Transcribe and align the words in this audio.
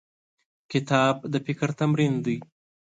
کتاب 0.71 1.15
د 1.31 1.33
فکر 1.45 1.69
تمرین 1.79 2.13
دی. 2.25 2.37